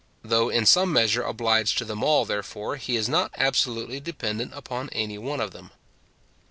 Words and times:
Though 0.23 0.49
in 0.49 0.65
some 0.65 0.91
measure 0.91 1.21
obliged 1.21 1.77
to 1.77 1.85
them 1.85 2.03
all, 2.03 2.25
therefore, 2.25 2.77
he 2.77 2.95
is 2.95 3.07
not 3.07 3.29
absolutely 3.37 3.99
dependent 3.99 4.51
upon 4.55 4.89
any 4.89 5.19
one 5.19 5.39
of 5.39 5.51
them. 5.51 5.69